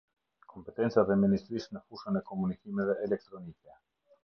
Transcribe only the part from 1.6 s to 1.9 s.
në